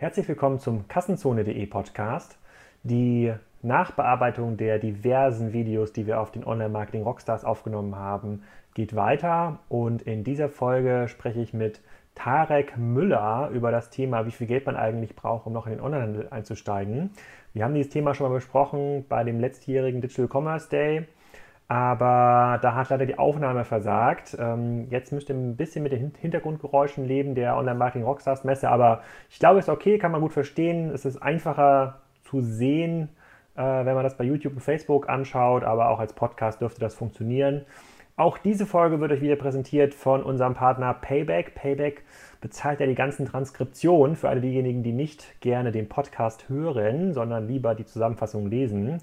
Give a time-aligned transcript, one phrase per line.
[0.00, 2.38] Herzlich willkommen zum Kassenzone.de Podcast.
[2.84, 8.42] Die Nachbearbeitung der diversen Videos, die wir auf den Online-Marketing Rockstars aufgenommen haben,
[8.72, 11.82] geht weiter und in dieser Folge spreche ich mit
[12.14, 15.82] Tarek Müller über das Thema, wie viel Geld man eigentlich braucht, um noch in den
[15.82, 17.10] Onlinehandel einzusteigen.
[17.52, 21.08] Wir haben dieses Thema schon mal besprochen bei dem letztjährigen Digital Commerce Day,
[21.70, 24.36] aber da hat leider die Aufnahme versagt.
[24.36, 29.02] Ähm, jetzt müsst ihr ein bisschen mit den Hintergrundgeräuschen leben der Online-Marketing Rockstars Messe, aber
[29.30, 30.90] ich glaube, es ist okay, kann man gut verstehen.
[30.90, 33.08] Es ist einfacher zu sehen,
[33.54, 36.96] äh, wenn man das bei YouTube und Facebook anschaut, aber auch als Podcast dürfte das
[36.96, 37.64] funktionieren.
[38.16, 41.54] Auch diese Folge wird euch wieder präsentiert von unserem Partner Payback.
[41.54, 42.02] Payback
[42.40, 47.46] bezahlt ja die ganzen Transkriptionen für alle diejenigen, die nicht gerne den Podcast hören, sondern
[47.46, 49.00] lieber die Zusammenfassung lesen.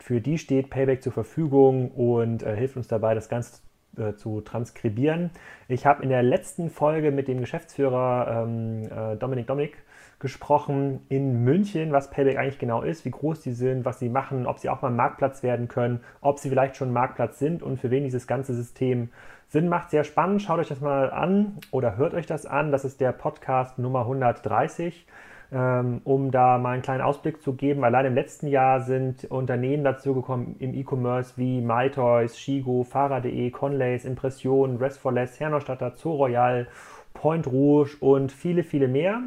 [0.00, 3.60] Für die steht Payback zur Verfügung und äh, hilft uns dabei, das Ganze
[3.96, 5.30] äh, zu transkribieren.
[5.68, 9.76] Ich habe in der letzten Folge mit dem Geschäftsführer ähm, äh, Dominik Dominik
[10.18, 14.46] gesprochen in München, was Payback eigentlich genau ist, wie groß die sind, was sie machen,
[14.46, 17.90] ob sie auch mal Marktplatz werden können, ob sie vielleicht schon Marktplatz sind und für
[17.90, 19.10] wen dieses ganze System
[19.48, 19.90] Sinn macht.
[19.90, 20.42] Sehr spannend.
[20.42, 22.70] Schaut euch das mal an oder hört euch das an.
[22.72, 25.14] Das ist der Podcast Nummer 130 ähm,
[25.50, 27.82] um da mal einen kleinen Ausblick zu geben.
[27.82, 34.04] Allein im letzten Jahr sind Unternehmen dazu gekommen im E-Commerce wie MyToys, Shigo, Fahrer.de, Conlays,
[34.04, 36.68] Impression, Rest for Less, Hernostatter, Zoo Royal,
[37.14, 39.20] Point Rouge und viele, viele mehr.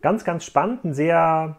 [0.00, 1.56] Ganz, ganz spannend, ein sehr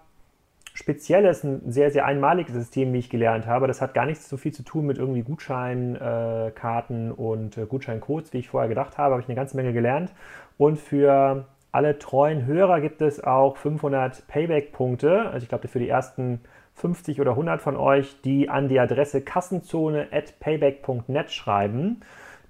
[0.73, 3.67] spezielles, ein sehr, sehr einmaliges System, wie ich gelernt habe.
[3.67, 8.39] Das hat gar nichts so viel zu tun mit irgendwie Gutscheinkarten und äh, Gutscheincodes, wie
[8.39, 9.13] ich vorher gedacht habe.
[9.13, 10.13] Habe ich eine ganze Menge gelernt.
[10.57, 15.29] Und für alle treuen Hörer gibt es auch 500 Payback-Punkte.
[15.29, 16.39] Also ich glaube, für die ersten
[16.75, 22.01] 50 oder 100 von euch, die an die Adresse kassenzone.payback.net schreiben,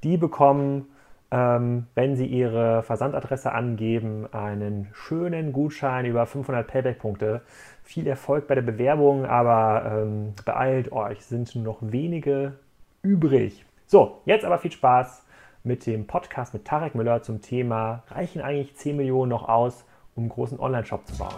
[0.04, 0.90] die bekommen
[1.32, 7.42] ähm, wenn Sie Ihre Versandadresse angeben, einen schönen Gutschein über 500 Payback-Punkte.
[7.84, 12.54] Viel Erfolg bei der Bewerbung, aber ähm, beeilt euch, sind noch wenige
[13.02, 13.66] übrig.
[13.88, 15.25] So, jetzt aber viel Spaß
[15.66, 19.84] mit dem Podcast mit Tarek Müller zum Thema, reichen eigentlich 10 Millionen noch aus,
[20.16, 21.34] um einen großen Online-Shop zu bauen?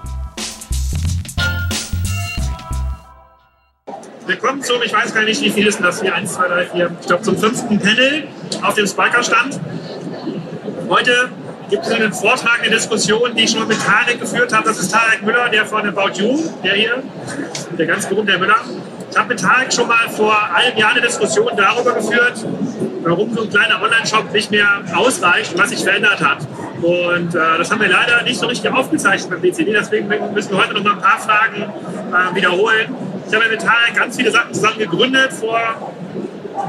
[4.26, 6.14] Willkommen zum, ich weiß gar nicht, wie viel ist das hier?
[6.14, 8.28] 1, 2, 3, 4, ich glaube zum fünften Panel
[8.64, 9.62] auf dem Spiker-Stand.
[10.90, 11.30] Heute
[11.70, 14.66] gibt es einen Vortrag, eine Diskussion, die ich schon mal mit Tarek geführt habe.
[14.68, 17.02] Das ist Tarek Müller, der von About You, der hier,
[17.78, 18.58] der ganz berühmte Müller.
[19.10, 22.46] Ich habe mit Tarek schon mal vor einem Jahr eine Diskussion darüber geführt,
[23.10, 26.40] warum so ein kleiner Online-Shop nicht mehr ausreicht was sich verändert hat.
[26.82, 30.58] Und äh, das haben wir leider nicht so richtig aufgezeichnet beim BCD, deswegen müssen wir
[30.58, 32.96] heute noch mal ein paar Fragen äh, wiederholen.
[33.28, 35.60] Ich habe mit Tarek ganz viele Sachen zusammen gegründet vor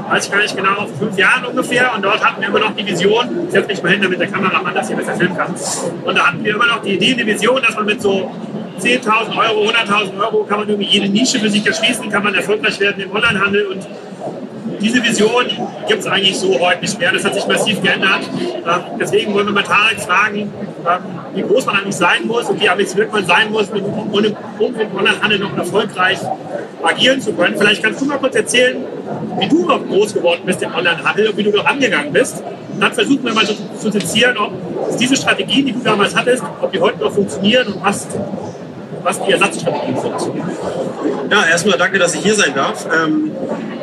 [0.09, 1.93] weiß ich gar nicht genau, fünf Jahren ungefähr.
[1.95, 4.27] Und dort hatten wir immer noch die Vision, ich setze mich mal hin, damit der
[4.27, 5.53] Kameramann das hier besser filmen kann.
[6.03, 8.31] Und da hatten wir immer noch die Idee, die Vision, dass man mit so
[8.79, 12.79] 10.000 Euro, 100.000 Euro kann man irgendwie jede Nische für sich erschließen, kann man erfolgreich
[12.79, 13.87] werden im Onlinehandel und
[14.81, 15.45] diese Vision
[15.87, 17.11] gibt es eigentlich so heute nicht mehr.
[17.11, 18.21] Das hat sich massiv geändert.
[18.23, 20.51] Ähm, deswegen wollen wir mal Tarek fragen, ähm,
[21.33, 25.39] wie groß man eigentlich sein muss und wie ambitioniert man sein muss, um, im Onlinehandel
[25.39, 26.19] noch erfolgreich
[26.83, 27.55] agieren zu können.
[27.57, 28.83] Vielleicht kannst du mal kurz erzählen,
[29.39, 32.43] wie du noch groß geworden bist im Onlinehandel und wie du noch angegangen bist.
[32.79, 34.53] Dann versuchen wir mal so zu sezieren, ob
[34.97, 38.07] diese Strategien, die du damals hattest, ob die heute noch funktionieren und was,
[39.03, 40.13] was die Ersatzstrategien sind.
[41.31, 42.87] Ja, erstmal danke, dass ich hier sein darf.
[42.91, 43.31] Ähm,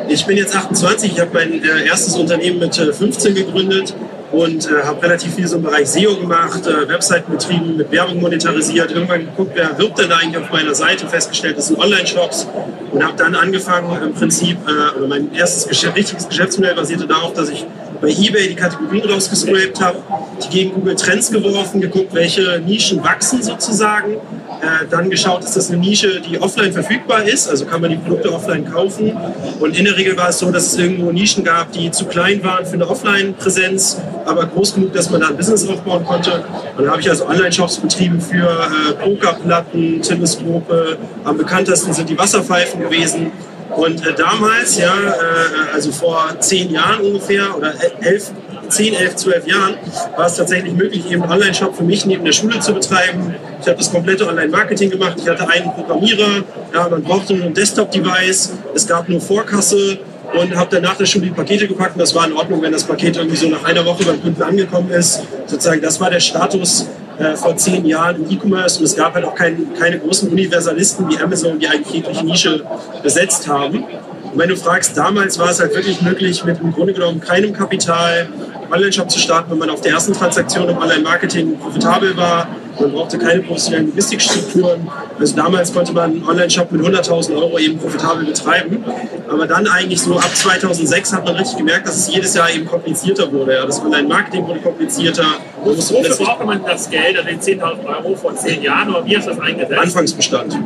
[0.09, 3.93] ich bin jetzt 28, ich habe mein äh, erstes Unternehmen mit 15 äh, gegründet
[4.31, 8.19] und äh, habe relativ viel so im Bereich SEO gemacht, äh, Webseiten betrieben, mit Werbung
[8.19, 12.47] monetarisiert, irgendwann geguckt, wer wirbt denn eigentlich auf meiner Seite, festgestellt, das sind Online-Shops.
[12.91, 17.49] Und habe dann angefangen im Prinzip, äh, mein erstes Geschäft, richtiges Geschäftsmodell basierte darauf, dass
[17.49, 17.65] ich
[18.01, 19.99] bei eBay die Kategorien rausgescrapt habe,
[20.43, 24.13] die gegen Google Trends geworfen, geguckt, welche Nischen wachsen sozusagen.
[24.13, 27.97] Äh, dann geschaut, ist das eine Nische, die offline verfügbar ist, also kann man die
[27.97, 29.15] Produkte offline kaufen.
[29.59, 32.43] Und in der Regel war es so, dass es irgendwo Nischen gab, die zu klein
[32.43, 36.43] waren für eine Offline-Präsenz, aber groß genug, dass man da ein Business aufbauen konnte.
[36.75, 40.97] Und dann habe ich also Online-Shops betrieben für äh, Pokerplatten, Teleskope.
[41.23, 43.31] Am bekanntesten sind die Wasserpfeifen gewesen.
[43.77, 48.31] Und äh, damals, ja, äh, also vor zehn Jahren ungefähr oder elf,
[48.69, 49.75] zehn, elf, zwölf Jahren,
[50.15, 53.35] war es tatsächlich möglich, eben einen Online-Shop für mich neben der Schule zu betreiben.
[53.61, 55.17] Ich habe das komplette Online-Marketing gemacht.
[55.17, 56.43] Ich hatte einen Programmierer,
[56.73, 59.99] ja, man brauchte nur ein Desktop-Device, es gab nur Vorkasse
[60.33, 62.71] und habe dann nach der Schule die Pakete gepackt und das war in Ordnung, wenn
[62.71, 65.21] das Paket irgendwie so nach einer Woche beim Kunden angekommen ist.
[65.45, 66.87] Sozusagen, das war der Status
[67.19, 71.09] äh, vor zehn Jahren im E-Commerce und es gab halt auch kein, keine großen Universalisten
[71.09, 72.63] wie Amazon, die eigentlich jegliche Nische
[73.01, 73.83] besetzt haben.
[73.83, 77.53] Und wenn du fragst, damals war es halt wirklich möglich, mit im Grunde genommen keinem
[77.53, 78.27] Kapital
[78.71, 82.47] Online-Shop zu starten, wenn man auf der ersten Transaktion im Online-Marketing profitabel war,
[82.79, 84.87] Man brauchte keine professionellen Logistikstrukturen.
[85.19, 88.83] Also damals konnte man einen Online-Shop mit 100.000 Euro eben profitabel betreiben.
[89.29, 92.65] Aber dann eigentlich so ab 2006 hat man richtig gemerkt, dass es jedes Jahr eben
[92.65, 93.55] komplizierter wurde.
[93.55, 93.65] Ja.
[93.65, 95.25] Das Online-Marketing wurde komplizierter.
[95.63, 99.27] Wofür brauchte man das Geld, also den 10.000 Euro vor zehn Jahren, oder wie hast
[99.27, 99.79] du das eingesetzt?
[99.79, 100.57] Anfangsbestand.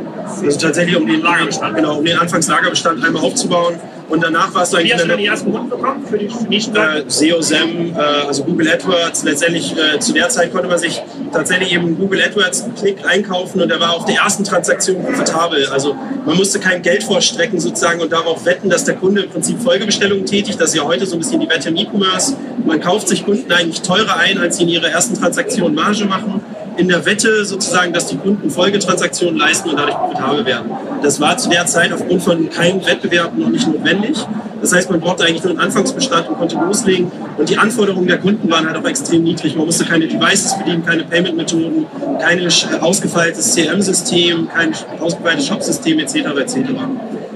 [0.44, 3.74] Also tatsächlich um den Lagerbestand, genau, um den Anfangslagerbestand einmal aufzubauen.
[4.12, 4.92] Und danach war es eigentlich.
[4.92, 6.76] Wie hast du die ersten Kunden bekommen für die Nischen?
[6.76, 9.24] Äh, SEO, SEM, äh, also Google AdWords.
[9.24, 11.00] Letztendlich äh, zu der Zeit konnte man sich
[11.32, 15.66] tatsächlich eben Google AdWords Klick einkaufen und der war auf der ersten Transaktion profitabel.
[15.68, 19.58] Also man musste kein Geld vorstrecken sozusagen und darauf wetten, dass der Kunde im Prinzip
[19.62, 20.60] Folgebestellungen tätigt.
[20.60, 22.36] Das ist ja heute so ein bisschen die Wette im E-Commerce.
[22.66, 26.42] Man kauft sich Kunden eigentlich teurer ein, als sie in ihrer ersten Transaktion Marge machen
[26.76, 30.70] in der Wette sozusagen, dass die Kunden Folgetransaktionen leisten und dadurch profitabel werden.
[31.02, 34.18] Das war zu der Zeit aufgrund von keinem Wettbewerb noch nicht notwendig.
[34.60, 37.10] Das heißt, man brauchte eigentlich nur einen Anfangsbestand und konnte loslegen.
[37.36, 39.56] Und die Anforderungen der Kunden waren halt auch extrem niedrig.
[39.56, 41.86] Man musste keine Devices bedienen, keine Payment-Methoden,
[42.20, 42.48] kein
[42.80, 46.14] ausgefeiltes CRM-System, kein ausgefeiltes Shop-System etc.
[46.38, 46.56] etc.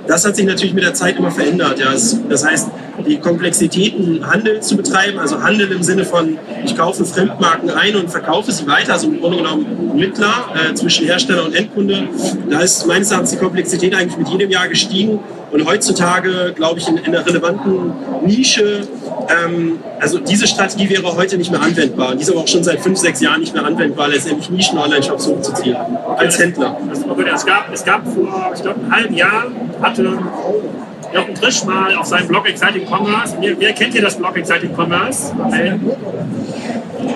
[0.06, 1.80] Das hat sich natürlich mit der Zeit immer verändert.
[1.80, 1.92] Ja.
[2.28, 2.68] Das heißt,
[3.06, 8.10] die Komplexitäten, Handel zu betreiben, also Handel im Sinne von, ich kaufe Fremdmarken ein und
[8.10, 12.08] verkaufe sie weiter, also im Grunde genommen Mittler äh, zwischen Hersteller und Endkunde,
[12.50, 15.20] da ist meines Erachtens die Komplexität eigentlich mit jedem Jahr gestiegen.
[15.52, 17.92] Und heutzutage, glaube ich, in, in einer relevanten
[18.26, 18.86] Nische,
[19.28, 22.10] ähm, also diese Strategie wäre heute nicht mehr anwendbar.
[22.10, 25.26] Und die ist aber auch schon seit fünf, sechs Jahren nicht mehr anwendbar, letztendlich Nischen-Online-Shops
[25.28, 25.76] hochzuziehen,
[26.16, 26.76] als Händler.
[27.32, 29.46] Es gab, es gab vor, ich glaube, einem halben Jahr
[29.80, 30.18] hatte
[31.12, 33.36] Jochen Trisch mal auf seinem Blog Exciting Commerce.
[33.40, 35.34] Wer, wer kennt hier das Blog Exciting Commerce?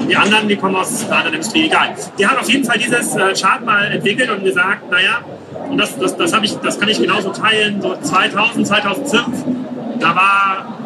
[0.09, 1.95] Die anderen, die kommen aus einer anderen Industrie, egal.
[2.19, 5.21] Die haben auf jeden Fall dieses äh, Chart mal entwickelt und gesagt, naja,
[5.69, 9.45] und das, das, das, ich, das kann ich genauso teilen, so 2000, 2005,
[10.01, 10.79] da war,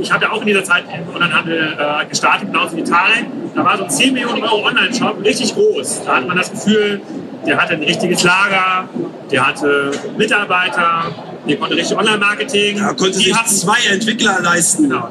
[0.00, 0.84] ich habe ja auch in dieser Zeit
[1.14, 5.54] Onlinehandel äh, gestartet, genauso wie Tarek, da war so ein 10 Millionen Euro Online-Shop richtig
[5.54, 6.02] groß.
[6.04, 7.00] Da hat man das Gefühl,
[7.46, 8.88] der hatte ein richtiges Lager,
[9.30, 11.14] der hatte Mitarbeiter,
[11.48, 12.78] der konnte richtig Online-Marketing.
[12.78, 14.82] Da konnte die sich hatten, zwei Entwickler leisten.
[14.84, 15.08] Genau,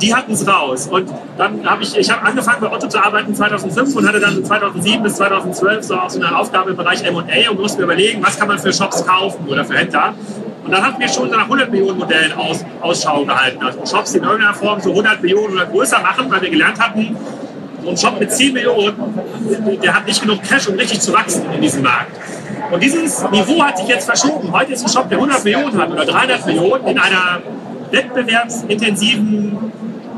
[0.00, 0.88] die hatten es raus.
[0.88, 4.44] Und dann habe ich, ich habe angefangen bei Otto zu arbeiten 2005 und hatte dann
[4.44, 8.22] 2007 bis 2012 so auch so eine Aufgabe im Bereich M&A und musste mir überlegen,
[8.22, 10.14] was kann man für Shops kaufen oder für Händler.
[10.64, 13.62] Und dann hatten wir schon nach 100 Millionen Modellen aus, Ausschau gehalten.
[13.64, 16.78] Also Shops, die in irgendeiner Form so 100 Millionen oder größer machen, weil wir gelernt
[16.78, 17.16] hatten,
[17.82, 18.94] so ein Shop mit 10 Millionen,
[19.82, 22.16] der hat nicht genug Cash, um richtig zu wachsen in diesem Markt.
[22.72, 24.50] Und dieses Niveau hat sich jetzt verschoben.
[24.50, 27.42] Heute ist ein Shop, der 100 Millionen hat oder 300 Millionen in einer
[27.90, 29.58] wettbewerbsintensiven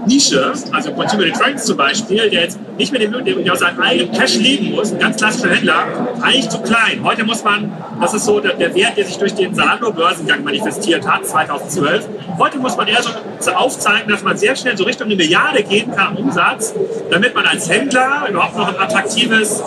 [0.07, 3.13] Nische, also Consumer Electronics zum Beispiel, der jetzt nicht mit dem,
[3.45, 5.87] der aus seinem eigenen Cash leben muss, ein ganz klassischer Händler,
[6.21, 7.01] eigentlich zu klein.
[7.03, 11.09] Heute muss man, das ist so der, der Wert, der sich durch den Salando-Börsengang manifestiert
[11.09, 12.07] hat, 2012.
[12.39, 13.01] Heute muss man eher
[13.41, 16.73] so aufzeigen, dass man sehr schnell so Richtung eine Milliarde gehen kann Umsatz,
[17.11, 19.61] damit man als Händler überhaupt noch ein attraktives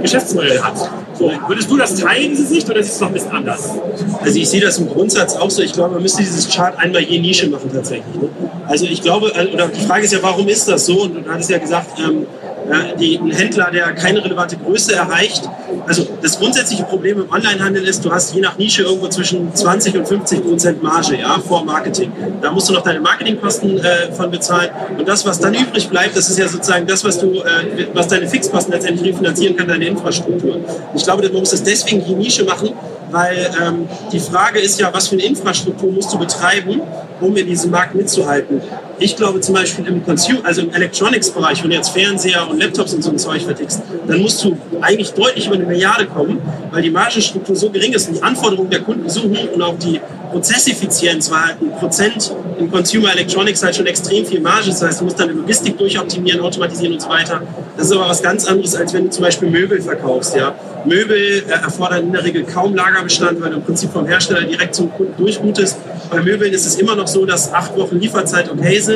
[0.00, 0.90] Geschäftsmodell hat.
[1.20, 3.72] So, würdest du das teilen, diese Sicht, oder du es noch ein bisschen anders?
[4.22, 5.60] Also ich sehe das im Grundsatz auch so.
[5.60, 8.14] Ich glaube, man müsste dieses Chart einmal je Nische machen tatsächlich.
[8.14, 8.30] Ne?
[8.66, 11.02] Also ich glaube, äh, oder die Frage ist ja, warum ist das so?
[11.02, 12.26] Und du hattest ja gesagt, ähm,
[12.98, 15.48] die, ein Händler, der keine relevante Größe erreicht.
[15.86, 19.96] Also das grundsätzliche Problem im Onlinehandel ist, du hast je nach Nische irgendwo zwischen 20
[19.96, 22.12] und 50 Prozent Marge ja, vor Marketing.
[22.40, 24.70] Da musst du noch deine Marketingkosten äh, von bezahlen.
[24.98, 28.08] Und das, was dann übrig bleibt, das ist ja sozusagen das, was du, äh, was
[28.08, 30.60] deine Fixkosten letztendlich refinanzieren kann, deine Infrastruktur.
[30.94, 32.70] Ich glaube, man muss das deswegen die Nische machen,
[33.10, 36.80] weil ähm, die Frage ist ja, was für eine Infrastruktur musst du betreiben,
[37.20, 38.60] um in diesem Markt mitzuhalten.
[39.02, 42.92] Ich glaube zum Beispiel im Consumer, also im Electronics-Bereich, wenn du jetzt Fernseher und Laptops
[42.92, 46.38] und so ein Zeug vertickst, dann musst du eigentlich deutlich über eine Milliarde kommen,
[46.70, 49.78] weil die Margenstruktur so gering ist und die Anforderungen der Kunden so hoch und auch
[49.78, 49.98] die
[50.30, 54.66] Prozesseffizienz war halt ein Prozent in Consumer Electronics halt schon extrem viel Marge.
[54.66, 57.40] Das heißt, du musst deine Logistik durchoptimieren, automatisieren und so weiter.
[57.76, 60.36] Das ist aber was ganz anderes, als wenn du zum Beispiel Möbel verkaufst.
[60.36, 60.54] Ja?
[60.84, 64.74] Möbel äh, erfordern in der Regel kaum Lagerbestand, weil du im Prinzip vom Hersteller direkt
[64.74, 65.78] zum Kunden durchroutest.
[66.10, 68.89] Bei Möbeln ist es immer noch so, dass acht Wochen Lieferzeit okay sind.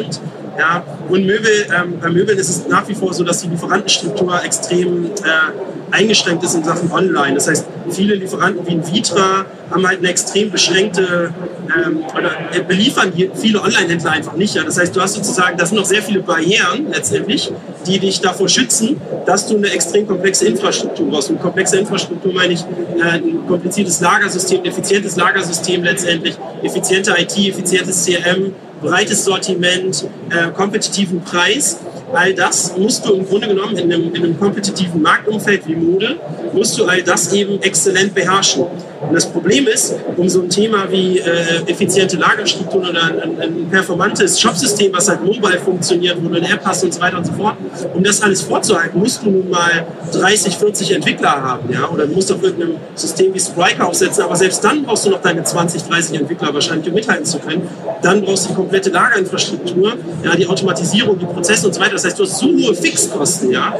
[0.58, 4.42] Ja, und Möbel, ähm, bei Möbeln ist es nach wie vor so, dass die Lieferantenstruktur
[4.44, 7.34] extrem äh, eingeschränkt ist in Sachen Online.
[7.34, 11.32] Das heißt, viele Lieferanten wie ein Vitra haben halt eine extrem beschränkte
[11.74, 14.54] ähm, oder äh, beliefern viele Online-Händler einfach nicht.
[14.54, 14.64] Ja.
[14.64, 17.50] Das heißt, du hast sozusagen, das sind noch sehr viele Barrieren letztendlich,
[17.86, 21.30] die dich davor schützen, dass du eine extrem komplexe Infrastruktur brauchst.
[21.30, 27.36] Und komplexe Infrastruktur meine ich äh, ein kompliziertes Lagersystem, ein effizientes Lagersystem letztendlich, effiziente IT,
[27.36, 31.78] effizientes CRM, breites Sortiment, äh, kompetitiven Preis.
[32.14, 36.16] All das musst du im Grunde genommen in einem, in einem kompetitiven Marktumfeld wie Mode,
[36.52, 38.66] musst du all das eben exzellent beherrschen.
[39.08, 43.68] Und das Problem ist, um so ein Thema wie äh, effiziente Lagerstrukturen oder ein, ein
[43.70, 47.26] performantes Shopsystem, was halt mobile funktioniert, wo du eine App hast und so weiter und
[47.26, 47.56] so fort,
[47.92, 52.14] um das alles vorzuhalten, musst du nun mal 30, 40 Entwickler haben, ja, oder du
[52.14, 55.82] musst auf irgendeinem System wie Spryker aufsetzen, aber selbst dann brauchst du noch deine 20,
[55.84, 57.68] 30 Entwickler wahrscheinlich, um mithalten zu können.
[58.02, 59.94] Dann brauchst du die komplette Lagerinfrastruktur,
[60.24, 61.92] ja, die Automatisierung, die Prozesse und so weiter.
[61.92, 63.74] Das heißt, du hast so hohe Fixkosten, ja,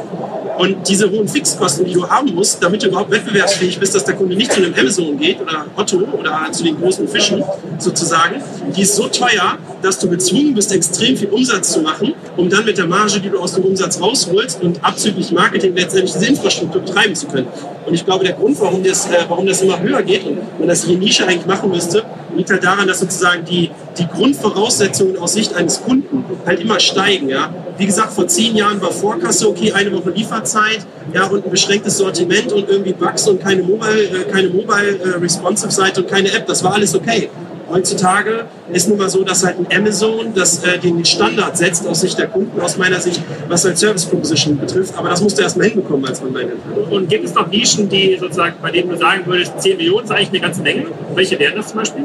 [0.58, 4.14] und diese hohen Fixkosten, die du haben musst, damit du überhaupt wettbewerbsfähig bist, dass der
[4.14, 7.42] Kunde nicht zu einem Amazon geht oder Otto oder zu den großen Fischen
[7.78, 8.42] sozusagen,
[8.76, 12.64] die ist so teuer, dass du gezwungen bist, extrem viel Umsatz zu machen, um dann
[12.64, 16.82] mit der Marge, die du aus dem Umsatz rausholst und abzüglich Marketing letztendlich diese Infrastruktur
[16.82, 17.48] betreiben zu können.
[17.86, 20.68] Und ich glaube, der Grund, warum das, äh, warum das immer höher geht und man
[20.68, 22.04] das hier Nische eigentlich machen müsste,
[22.36, 27.28] liegt halt daran, dass sozusagen die, die Grundvoraussetzungen aus Sicht eines Kunden halt immer steigen.
[27.28, 27.52] Ja?
[27.76, 31.98] Wie gesagt, vor zehn Jahren war Vorkasse okay, eine Woche Lieferzeit ja, und ein beschränktes
[31.98, 36.32] Sortiment und irgendwie Bugs und keine Mobile, äh, keine Mobile äh, Responsive Seite und keine
[36.32, 36.46] App.
[36.46, 37.28] Das war alles okay.
[37.68, 42.00] Heutzutage ist nun mal so, dass halt ein Amazon das, äh, den Standard setzt aus
[42.00, 44.94] Sicht der Kunden, aus meiner Sicht, was halt Service Proposition betrifft.
[44.96, 46.90] Aber das musst du erstmal hinbekommen als Online-Händler.
[46.90, 50.10] Und gibt es noch Nischen, die sozusagen, bei denen du sagen würdest, 10 Millionen ist
[50.10, 50.86] eigentlich eine ganze Menge?
[51.14, 52.04] Welche wären das zum Beispiel?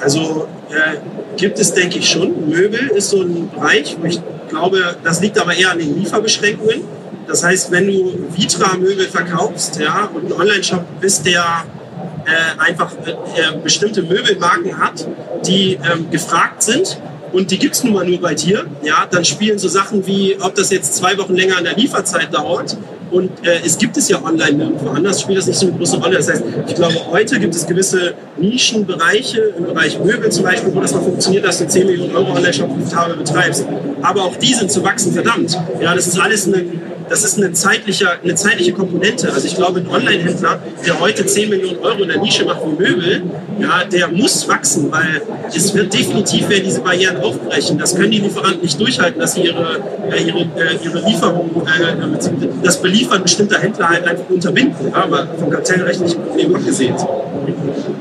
[0.00, 0.96] Also äh,
[1.36, 2.48] gibt es, denke ich, schon.
[2.48, 6.82] Möbel ist so ein Bereich, wo ich glaube, das liegt aber eher an den Lieferbeschränkungen.
[7.26, 11.64] Das heißt, wenn du Vitra-Möbel verkaufst ja, und ein Online-Shop bist, der
[12.26, 15.06] äh, einfach äh, äh, bestimmte Möbelmarken hat,
[15.46, 16.98] die ähm, gefragt sind
[17.32, 20.36] und die gibt es nun mal nur bei dir, ja, dann spielen so Sachen wie,
[20.40, 22.76] ob das jetzt zwei Wochen länger an der Lieferzeit dauert
[23.10, 25.98] und äh, es gibt es ja online nirgendwo anders, spielt das nicht so eine große
[25.98, 26.16] Rolle.
[26.16, 30.80] Das heißt, ich glaube, heute gibt es gewisse Nischenbereiche, im Bereich Möbel zum Beispiel, wo
[30.80, 33.66] das mal funktioniert, dass du 10 Millionen Euro Online-Shop-Profitable betreibst.
[34.02, 35.56] Aber auch die sind zu wachsen verdammt.
[35.80, 36.64] Ja, das ist alles eine
[37.08, 39.32] das ist eine zeitliche, eine zeitliche Komponente.
[39.32, 42.82] Also ich glaube, ein Online-Händler, der heute 10 Millionen Euro in der Nische macht wie
[42.82, 43.22] Möbel,
[43.60, 45.22] ja, der muss wachsen, weil
[45.54, 47.78] es wird definitiv werden diese Barrieren aufbrechen.
[47.78, 49.78] Das können die Lieferanten nicht durchhalten, dass sie ihre,
[50.10, 54.90] äh, ihre, äh, ihre Lieferung, äh, das Beliefern bestimmter Händler halt einfach unterbinden.
[54.90, 56.94] Ja, aber vom kartellrechtlichen Problem abgesehen.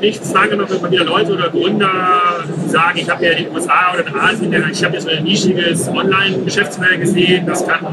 [0.01, 1.89] Ich frage noch immer wieder Leute oder Gründer,
[2.67, 5.23] sagen, ich habe ja in den USA oder in Asien, ich habe jetzt so ein
[5.23, 7.85] nischiges Online-Geschäftsmodell gesehen, das kann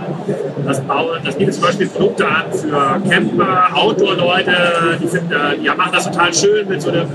[0.64, 4.52] das bauen, das bietet zum Beispiel Produkte an für Camper, Outdoor-Leute,
[5.00, 7.08] die, die machen das total schön mit so einem,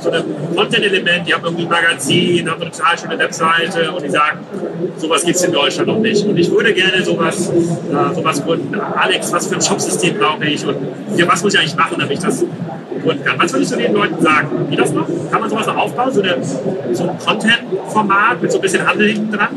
[0.00, 0.24] so einem
[0.54, 4.40] Content-Element, die haben irgendwie ein Magazin, haben eine total schöne Webseite und die sagen,
[4.96, 6.24] sowas gibt es in Deutschland noch nicht.
[6.24, 8.74] Und ich würde gerne sowas, äh, sowas gründen.
[8.80, 10.76] Alex, was für ein Shopsystem brauche ich und
[11.16, 12.44] ja, was muss ich eigentlich machen, damit ich das
[13.02, 13.38] gründen kann.
[13.38, 14.48] Was würdest du den Leuten sagen?
[14.68, 15.06] Wie das noch?
[15.30, 16.12] Kann man sowas noch aufbauen?
[16.12, 16.36] So, eine,
[16.92, 19.48] so ein Content-Format mit so ein bisschen Handel hinten dran?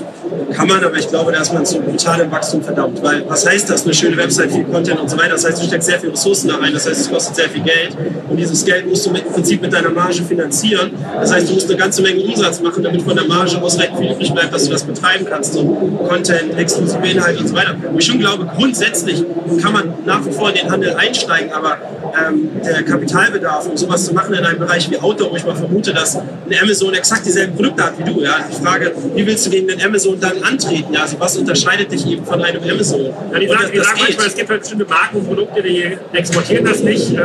[0.54, 3.02] Kann man, aber ich glaube, da ist man zu brutal im Wachstum verdammt.
[3.04, 3.84] Weil was heißt das?
[3.84, 5.32] Eine schöne Website, viel Content und so weiter.
[5.32, 6.74] Das heißt, du steckst sehr viel Ressourcen da rein.
[6.74, 7.96] Das heißt, es kostet sehr viel Geld.
[8.30, 10.92] Und dieses Geld musst du mit, im Prinzip mit deiner Marge finanzieren.
[11.20, 14.12] Das heißt, du musst eine ganze Menge Umsatz machen, damit von der Marge ausreichend viel
[14.12, 15.54] übrig bleibt, dass du das betreiben kannst.
[15.54, 15.64] So
[16.08, 17.76] Content, exklusive Inhalte und so weiter.
[17.90, 19.24] Und ich schon glaube, grundsätzlich
[19.62, 21.78] kann man nach wie vor in den Handel einsteigen, aber
[22.28, 25.56] ähm, der Kapitalbedarf, um sowas zu machen in einem Bereich wie Outdoor, wo ich mal
[25.56, 28.22] vermute, dass eine Amazon exakt dieselben Produkte hat wie du.
[28.22, 28.38] Ja?
[28.50, 30.94] Die Frage, wie willst du gegen den Amazon dann antreten?
[30.94, 31.04] Ja?
[31.04, 33.06] Also was unterscheidet dich eben von einem Amazon?
[33.32, 35.98] Ja, die sagen, das, die sagen manchmal, es gibt halt bestimmte Marken und Produkte, die
[36.14, 37.22] exportieren das nicht äh,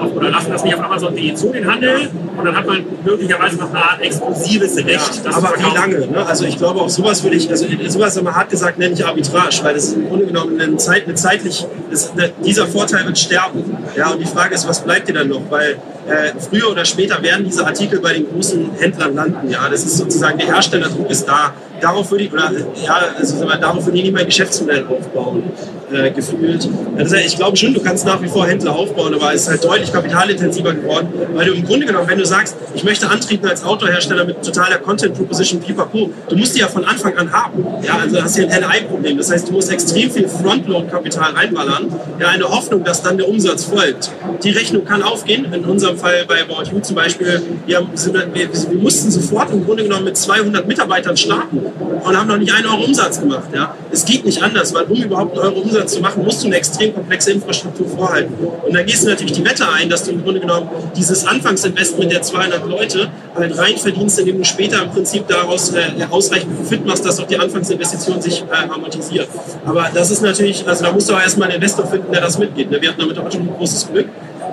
[0.00, 2.08] auf, oder lassen das nicht auf Amazon.de zu, den Handel.
[2.36, 5.22] Und dann hat man möglicherweise noch eine Art exklusives Recht.
[5.24, 6.06] Ja, aber wie lange?
[6.06, 6.24] Ne?
[6.24, 9.56] Also ich glaube, auch sowas würde ich, also sowas immer hart gesagt nenne ich Arbitrage,
[9.62, 12.12] weil das ist im Grunde genommen eine, Zeit, eine zeitlich, das,
[12.44, 13.76] dieser Vorteil wird sterben.
[13.96, 15.42] Ja, und die Frage ist, was bleibt dir dann noch?
[15.50, 19.50] Weil äh, früher oder später werden diese Artikel bei den großen Händlern landen.
[19.50, 21.54] Ja, das ist sozusagen der Herstellerdruck ist da.
[21.80, 22.50] Darauf würde ich, oder,
[22.84, 25.44] ja, also, darauf würde ich nicht mein Geschäftsmodell aufbauen
[25.92, 26.68] äh, gefühlt.
[26.96, 29.64] Also ich glaube schon, du kannst nach wie vor Händler aufbauen, aber es ist halt
[29.64, 33.64] deutlich kapitalintensiver geworden, weil du im Grunde genommen, wenn du sagst, ich möchte antreten als
[33.64, 37.64] Autohersteller mit totaler Content Proposition pipapo, du musst die ja von Anfang an haben.
[37.82, 39.18] Ja, also hast du ein LI-Problem.
[39.18, 43.64] Das heißt, du musst extrem viel Frontload-Kapital reinballern, ja, eine Hoffnung, dass dann der Umsatz
[43.64, 44.10] folgt.
[44.42, 45.52] Die Rechnung kann aufgehen.
[45.52, 49.84] In unserem Fall bei About You zum Beispiel, wir, wir, wir mussten sofort im Grunde
[49.84, 51.67] genommen mit 200 Mitarbeitern starten
[52.04, 53.48] und haben noch nicht einen Euro Umsatz gemacht.
[53.54, 53.74] Ja.
[53.90, 56.56] Es geht nicht anders, weil um überhaupt einen Euro Umsatz zu machen, musst du eine
[56.56, 58.34] extrem komplexe Infrastruktur vorhalten.
[58.66, 62.12] Und da gehst du natürlich die Wette ein, dass du im Grunde genommen dieses Anfangsinvestment
[62.12, 66.86] der 200 Leute halt rein verdienst, indem du später im Prinzip daraus äh, ausreichend Profit
[66.86, 69.28] machst, dass auch die Anfangsinvestition sich äh, amortisiert.
[69.64, 72.38] Aber das ist natürlich, also da musst du auch erstmal einen Investor finden, der das
[72.38, 72.70] mitgeht.
[72.70, 72.80] Ne?
[72.80, 74.06] Wir hatten damit auch schon ein großes Glück.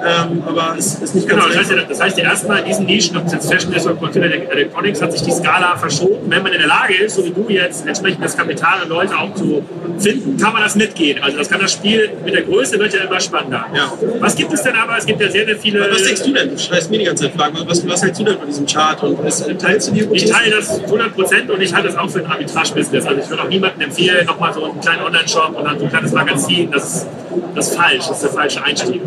[0.05, 1.87] Ähm, aber es ist nicht Genau, ganz das heißt, einfach.
[1.89, 5.11] das heißt erstmal in diesen Nischen, ob es jetzt Fashion ist oder Consumer Electronics, hat
[5.11, 6.29] sich die Skala verschoben.
[6.29, 9.17] Wenn man in der Lage ist, so wie du jetzt, entsprechend das Kapital und Leute
[9.17, 9.63] auch zu
[9.97, 11.21] finden, kann man das mitgehen.
[11.23, 13.65] Also das kann das Spiel mit der Größe wird ja immer spannender.
[13.73, 13.91] Ja.
[14.19, 14.97] Was gibt es denn aber?
[14.97, 15.89] Es gibt ja sehr, sehr viele.
[15.91, 16.49] Was denkst du denn?
[16.49, 17.57] Du schreibst mir die ganze Zeit Fragen.
[17.65, 19.01] Was, was hältst du denn von diesem Chart?
[19.03, 22.09] Und was, teilst du die Ich teile das 100 Prozent und ich halte das auch
[22.09, 23.05] für ein Arbitrage-Business.
[23.05, 25.89] Also ich würde auch niemandem empfehlen, nochmal so einen kleinen Online-Shop und dann so ein
[25.89, 26.71] kleines Magazin.
[26.71, 27.07] Das
[27.55, 29.01] das ist falsch, das ist der falsche Einstieg.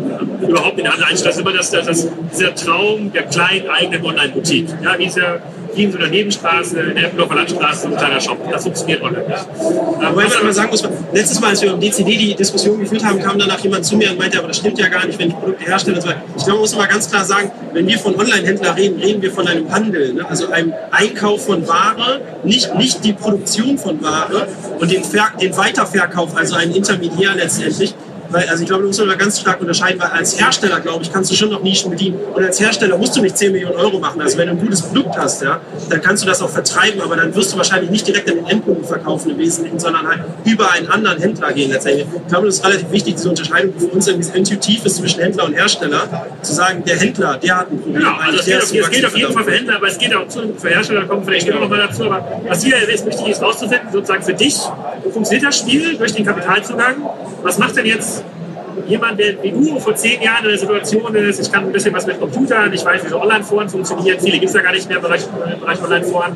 [0.47, 1.25] Überhaupt nicht der andere Einstieg.
[1.27, 4.67] Das ist immer das, das, das, dieser Traum der kleinen eigenen Online-Boutique.
[4.83, 5.39] Ja, wie, dieser,
[5.75, 8.37] wie in so einer Nebenstraße, in der Eppendorfer Landstraße, so ein kleiner Shop.
[8.51, 9.39] Das funktioniert online nicht.
[9.39, 10.83] Ähm, Wobei was- man aber sagen muss,
[11.13, 14.11] letztes Mal, als wir im DCD die Diskussion geführt haben, kam danach jemand zu mir
[14.11, 16.21] und meinte, aber das stimmt ja gar nicht, wenn ich Produkte herstelle und so weiter.
[16.37, 19.31] Ich glaube, man muss mal ganz klar sagen, wenn wir von Online-Händler reden, reden wir
[19.31, 20.25] von einem Handel, ne?
[20.27, 24.47] also einem Einkauf von Ware, nicht, nicht die Produktion von Ware
[24.79, 27.93] und den, Ver den Weiterverkauf, also einen Intermediär letztendlich.
[28.29, 31.03] Weil, also ich glaube, da muss man da ganz stark unterscheiden, weil als Hersteller, glaube
[31.03, 32.19] ich, kannst du schon noch Nischen bedienen.
[32.33, 34.21] Und als Hersteller musst du nicht 10 Millionen Euro machen.
[34.21, 35.59] Also wenn du ein gutes Produkt hast, ja,
[35.89, 38.47] dann kannst du das auch vertreiben, aber dann wirst du wahrscheinlich nicht direkt an den
[38.47, 42.05] Endkunden verkaufen im Wesentlichen, sondern halt über einen anderen Händler gehen letztendlich.
[42.13, 45.21] Ich glaube, das ist relativ wichtig, diese Unterscheidung, die für uns irgendwie intuitiv ist zwischen
[45.21, 47.95] Händler und Hersteller, zu sagen, der Händler, der hat ein Problem.
[47.95, 49.97] Genau, also es geht, ist auf, es geht auf jeden Fall für Händler, aber es
[49.97, 52.05] geht auch zu, für Hersteller, kommen vielleicht später noch mal dazu.
[52.05, 54.57] Aber was hier jetzt wichtig ist, rauszufinden, sozusagen für dich,
[55.11, 56.95] funktioniert das Spiel durch den Kapitalzugang?
[57.43, 58.23] Was macht denn jetzt
[58.87, 61.93] jemand, der wie du vor zehn Jahren in der Situation ist, ich kann ein bisschen
[61.93, 64.87] was mit Computern, ich weiß, wie so Online-Foren funktionieren, viele gibt es ja gar nicht
[64.87, 65.25] mehr im Bereich,
[65.59, 66.35] Bereich Online-Foren.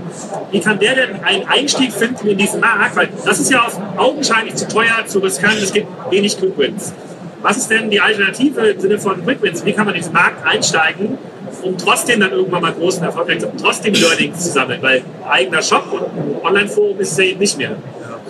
[0.52, 2.96] Wie kann der denn einen Einstieg finden in diesen Markt?
[2.96, 3.66] Weil das ist ja
[3.98, 6.94] augenscheinlich zu teuer, zu riskant, es gibt wenig Quick Wins.
[7.42, 9.66] Was ist denn die Alternative im Sinne von Quick Wins?
[9.66, 11.18] Wie kann man in diesen Markt einsteigen,
[11.62, 14.82] um trotzdem dann irgendwann mal großen Erfolg zu haben, trotzdem Learnings zu sammeln?
[14.82, 17.76] Weil eigener Shop und Online-Forum ist es ja eben nicht mehr.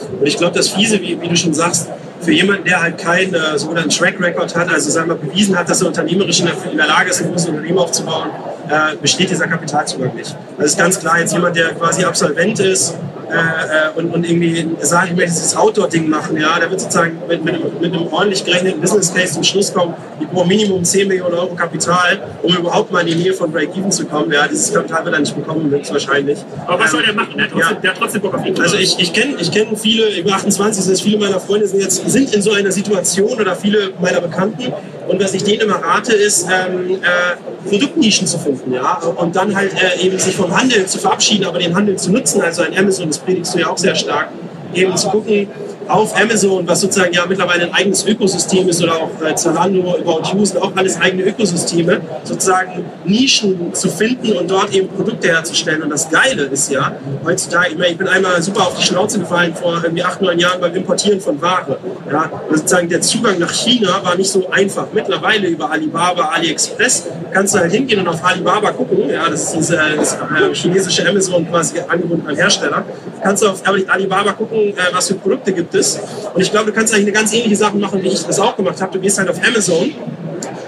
[0.09, 1.87] Und ich glaube, das Fiese, wie, wie du schon sagst,
[2.21, 5.69] für jemanden, der halt keinen äh, sogenannten Track Record hat, also sagen wir bewiesen hat,
[5.69, 8.29] dass er unternehmerisch in der, in der Lage ist, ein großes Unternehmen aufzubauen,
[8.69, 10.35] äh, besteht dieser Kapitalzugang nicht.
[10.57, 12.95] Das ist ganz klar jetzt jemand, der quasi Absolvent ist
[13.33, 17.17] äh, äh, und, und irgendwie sagt, ich möchte dieses Outdoor-Ding machen, ja, der wird sozusagen
[17.27, 20.83] mit, mit, einem, mit einem ordentlich gerechneten Business Case zum Schluss kommen, ich brauche Minimum
[20.83, 24.31] 10 Millionen Euro Kapital, um überhaupt mal in die Nähe von Break-Even zu kommen.
[24.31, 26.39] Ja, dieses Kapital wird er nicht bekommen, höchstwahrscheinlich.
[26.67, 27.33] Aber was Ähm, soll der machen?
[27.35, 27.81] Der hat trotzdem, ja.
[27.81, 28.59] der hat trotzdem Bock auf ihn.
[28.61, 31.81] Also ich, ich kenne ich kenn viele, über 28, das heißt, viele meiner Freunde sind
[31.81, 34.71] jetzt sind in so einer Situation oder viele meiner Bekannten.
[35.07, 39.55] Und was ich denen immer rate, ist, ähm, äh, Produktnischen zu finden, ja, und dann
[39.55, 42.41] halt äh, eben sich vom Handel zu verabschieden, aber den Handel zu nutzen.
[42.41, 44.29] Also ein Amazon, das predigst du ja auch sehr stark,
[44.73, 45.47] eben zu gucken
[45.87, 50.29] auf Amazon, was sozusagen ja mittlerweile ein eigenes Ökosystem ist oder auch äh, Zalando, About
[50.33, 55.83] You sind auch alles eigene Ökosysteme, sozusagen Nischen zu finden und dort eben Produkte herzustellen.
[55.83, 59.19] Und das Geile ist ja, heutzutage, ich, meine, ich bin einmal super auf die Schnauze
[59.19, 61.77] gefallen vor irgendwie acht, neun Jahren beim Importieren von Ware.
[62.11, 64.87] Ja, und sozusagen der Zugang nach China war nicht so einfach.
[64.93, 69.09] Mittlerweile über Alibaba, AliExpress kannst du halt hingehen und auf Alibaba gucken.
[69.09, 72.85] Ja, das ist diese, das äh, chinesische Amazon quasi angebunden an Hersteller.
[73.21, 75.99] Kannst du auf Alibaba gucken, äh, was für Produkte gibt es.
[76.33, 78.55] Und ich glaube, du kannst eigentlich eine ganz ähnliche Sache machen, wie ich das auch
[78.55, 78.93] gemacht habe.
[78.93, 79.93] Du gehst halt auf Amazon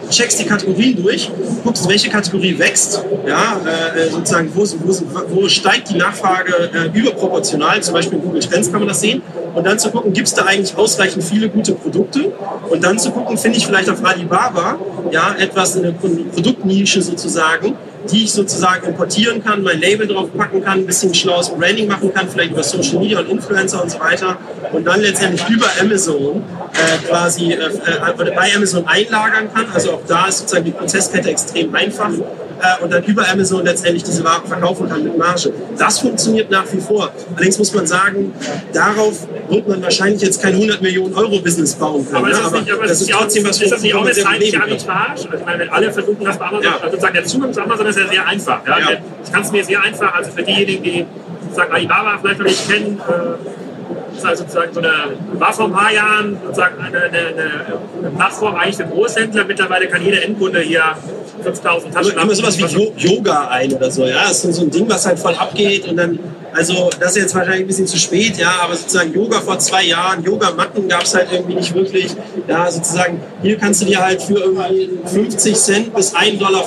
[0.10, 1.32] checkst die Kategorien durch,
[1.64, 4.96] guckst, welche Kategorie wächst, ja, äh, sozusagen, wo, wo,
[5.30, 9.22] wo steigt die Nachfrage äh, überproportional, zum Beispiel in Google Trends kann man das sehen,
[9.54, 12.32] und dann zu gucken, gibt es da eigentlich ausreichend viele gute Produkte
[12.70, 14.78] und dann zu gucken, finde ich vielleicht auf Alibaba
[15.12, 17.76] ja, etwas, eine Produktnische sozusagen,
[18.12, 22.14] die ich sozusagen importieren kann, mein Label drauf packen kann, ein bisschen schlaues Branding machen
[22.14, 24.38] kann, vielleicht über Social Media und Influencer und so weiter
[24.72, 29.66] und dann letztendlich über Amazon äh, quasi äh, äh, bei Amazon einlagern kann.
[29.74, 32.12] Also auch da ist sozusagen die Prozesskette extrem einfach
[32.62, 35.52] äh, und dann über Amazon letztendlich diese Waren verkaufen kann mit Marge.
[35.78, 37.12] Das funktioniert nach wie vor.
[37.36, 38.34] Allerdings muss man sagen,
[38.74, 42.18] darauf wird man wahrscheinlich jetzt kein 100 Millionen Euro Business bauen können.
[42.18, 42.44] Aber ist ne?
[42.44, 44.12] das nicht, aber das ist, ist nicht auch, trotzdem was, ist das nicht auch eine
[44.14, 44.62] zeitliche.
[44.62, 45.12] Arbitrage?
[45.12, 46.74] Also ich meine, wenn alle versuchen, das bei Amazon, Ja.
[46.76, 48.66] also sozusagen der Zugang zu Amazon ist ja sehr einfach.
[48.68, 48.80] Ja?
[48.80, 48.88] Ja.
[49.24, 51.06] Ich kann es mir sehr einfach, also für diejenigen, die
[51.44, 53.65] sozusagen Alibaba vielleicht noch nicht kennen, äh,
[54.18, 54.92] ist also sozusagen so eine,
[55.34, 59.46] war vor ein paar Jahren sozusagen eine, eine, eine, Plattform eigentlich für Großhändler.
[59.46, 60.84] Mittlerweile kann jeder Endkunde hier
[61.44, 64.24] 5000 Taschen immer, immer sowas wie Jo- Yoga ein oder so, ja.
[64.28, 66.20] Das ist so ein Ding, was halt voll abgeht und dann,
[66.54, 69.84] also das ist jetzt wahrscheinlich ein bisschen zu spät, ja, aber sozusagen Yoga vor zwei
[69.84, 72.16] Jahren, Yoga-Matten gab es halt irgendwie nicht wirklich.
[72.48, 76.64] Ja, sozusagen, hier kannst du dir halt für irgendwie 50 Cent bis 1,50 Dollar,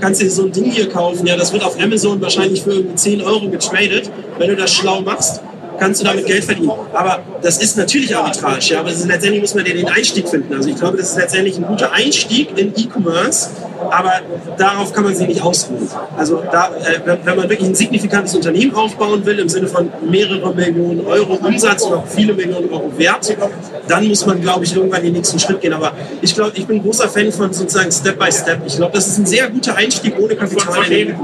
[0.00, 1.26] kannst dir so ein Ding hier kaufen.
[1.26, 5.00] Ja, das wird auf Amazon wahrscheinlich für irgendwie 10 Euro getradet, wenn du das schlau
[5.00, 5.40] machst
[5.78, 6.72] kannst du damit Geld verdienen.
[6.92, 10.54] Aber das ist natürlich Arbitrage, ja, aber letztendlich muss man ja den Einstieg finden.
[10.54, 13.50] Also ich glaube, das ist letztendlich ein guter Einstieg in E-Commerce,
[13.90, 14.12] aber
[14.56, 15.86] darauf kann man sich nicht ausruhen.
[16.16, 20.54] Also da, äh, wenn man wirklich ein signifikantes Unternehmen aufbauen will, im Sinne von mehrere
[20.54, 23.36] Millionen Euro Umsatz oder viele Millionen Euro Wert,
[23.88, 25.74] dann muss man, glaube ich, irgendwann den nächsten Schritt gehen.
[25.74, 28.60] Aber ich glaube, ich bin großer Fan von sozusagen Step by Step.
[28.66, 30.64] Ich glaube, das ist ein sehr guter Einstieg ohne Kapital.
[30.64, 31.14] Von, von dem,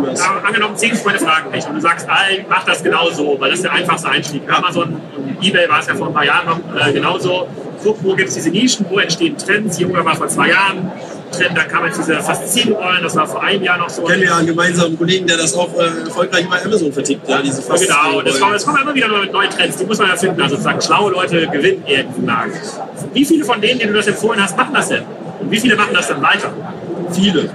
[0.44, 3.60] angenommen, zehn meine Fragen nicht und du sagst, allen, mach das genau so, weil das
[3.60, 4.42] ist der einfachste Einstieg.
[4.52, 7.46] Amazon und Ebay war es ja vor ein paar Jahren noch äh, genauso.
[7.82, 9.78] Guck, wo gibt es diese Nischen, wo entstehen Trends.
[9.78, 10.90] Yoga war vor zwei Jahren
[11.30, 14.02] Trend, da kam jetzt diese Faszinrollen, das war vor einem Jahr noch so.
[14.02, 17.40] Kennen wir ja einen gemeinsamen Kollegen, der das auch äh, erfolgreich bei Amazon vertickt, ja,
[17.40, 20.16] diese ja, Genau, das kommen, das kommen immer wieder neue Trends, die muss man ja
[20.16, 20.40] finden.
[20.40, 22.56] Also sozusagen schlaue Leute gewinnen diesen Markt.
[23.12, 25.04] Wie viele von denen, denen du das empfohlen hast, machen das denn?
[25.40, 26.52] Und wie viele machen das dann weiter?
[27.12, 27.50] Viele.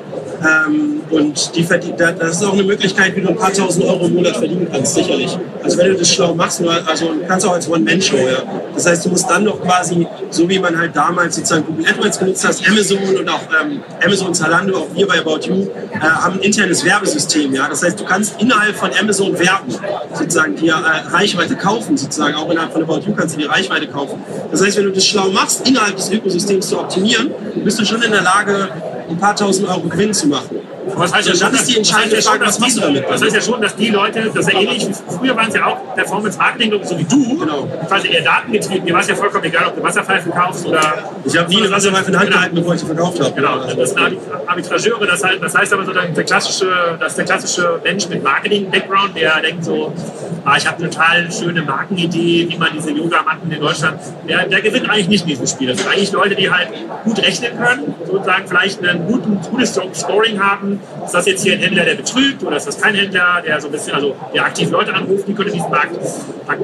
[0.45, 4.15] Ähm, und die das ist auch eine Möglichkeit, wie du ein paar tausend Euro im
[4.15, 5.38] Monat verdienen kannst, sicherlich.
[5.63, 8.43] Also wenn du das schlau machst, nur, also du kannst auch als One-Man-Show, ja.
[8.73, 12.19] Das heißt, du musst dann noch quasi, so wie man halt damals sozusagen Google AdWords
[12.19, 16.36] genutzt hat, Amazon und auch ähm, Amazon Zalando, auch wir bei About You, äh, haben
[16.36, 17.67] ein internes Werbesystem, ja.
[17.67, 19.73] Das heißt, du kannst innerhalb von Amazon werben,
[20.13, 22.36] sozusagen, dir äh, Reichweite kaufen, sozusagen.
[22.36, 24.21] Auch innerhalb von About You kannst du die Reichweite kaufen.
[24.51, 27.31] Das heißt, wenn du das schlau machst, innerhalb des Ökosystems zu optimieren,
[27.63, 28.69] bist du schon in der Lage,
[29.09, 30.74] ein paar tausend Euro Gewinn zu machen.
[30.95, 33.06] Was heißt ja schon, das ist die entscheidende Frage, was machst du damit?
[33.10, 35.65] Das heißt ja schon, dass die Leute, das ist ja ähnlich, früher waren es ja
[35.65, 37.67] auch Performance-Marketing, so wie du, genau.
[37.88, 38.86] quasi eher datengetrieben.
[38.86, 40.82] Dir war es ja vollkommen egal, ob du Wasserpfeifen kaufst oder...
[41.26, 43.32] Ich habe nie eine Wasserpfeife in der Hand gehalten, bevor ich sie verkauft habe.
[43.32, 44.00] Genau, das sind
[44.45, 48.24] Arbitrageure, das heißt, das heißt aber so, der klassische, das ist der klassische Mensch mit
[48.24, 49.93] Marketing-Background, der denkt so,
[50.43, 54.62] ah, ich habe eine total schöne Markenidee, wie man diese Yoga-Matten in Deutschland, der, der
[54.62, 55.69] gewinnt eigentlich nicht in diesem Spiel.
[55.69, 56.69] Das sind eigentlich Leute, die halt
[57.04, 59.08] gut rechnen können, sozusagen vielleicht ein
[59.52, 60.74] gutes Scoring haben,
[61.05, 63.67] ist das jetzt hier ein Händler, der betrügt oder ist das kein Händler, der so
[63.67, 65.95] ein bisschen, also der aktiv Leute anruft, die können diesen Markt.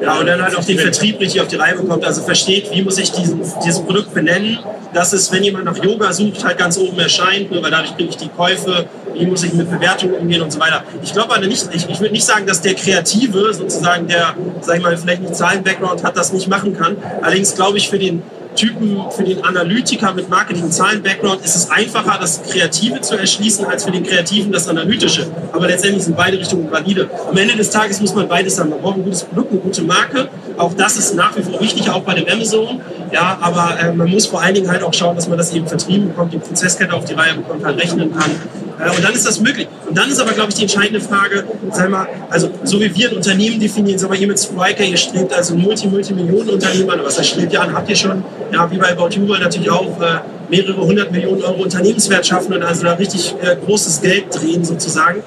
[0.02, 2.82] Ja, und dann halt auch den Vertrieb richtig auf die Reihe bekommt, also versteht, wie
[2.82, 4.60] muss ich diesen, dieses Produkt benennen,
[4.94, 8.10] dass es, wenn jemand nach Yoga sucht, halt ganz oben erscheint, nur weil dadurch kriege
[8.10, 10.84] ich die Käufe, wie muss ich mit Bewertungen umgehen und so weiter.
[11.02, 14.78] Ich glaube aber nicht, ich, ich würde nicht sagen, dass der Kreative, sozusagen der, sag
[14.78, 16.98] ich mal, vielleicht nicht Zahlen-Background hat, das nicht machen kann.
[17.22, 18.24] Allerdings glaube ich, für den
[18.56, 23.92] Typen, für den Analytiker mit Marketing-Zahlen-Background ist es einfacher, das Kreative zu erschließen, als für
[23.92, 25.28] den Kreativen das Analytische.
[25.52, 27.10] Aber letztendlich sind beide Richtungen valide.
[27.30, 28.70] Am Ende des Tages muss man beides haben.
[28.70, 30.30] Man braucht ein gutes Produkt, eine gute Marke.
[30.58, 32.82] Auch das ist nach wie vor wichtig, auch bei dem Amazon.
[33.12, 35.68] Ja, aber äh, man muss vor allen Dingen halt auch schauen, dass man das eben
[35.68, 38.32] vertrieben bekommt, die Prozesskette auf die Reihe bekommt, halt rechnen kann.
[38.82, 39.68] Äh, und dann ist das möglich.
[39.88, 43.10] Und dann ist aber, glaube ich, die entscheidende Frage, sag mal, also so wie wir
[43.10, 47.28] ein Unternehmen definieren, sag mal, ihr mit Spriker, ihr strebt also Multi-Multimillionen-Unternehmen an, was das
[47.28, 50.20] strebt ihr an, habt ihr schon, ja, wie bei About You natürlich auch äh,
[50.52, 55.24] mehrere hundert Millionen Euro Unternehmenswert schaffen und also da richtig äh, großes Geld drehen sozusagen.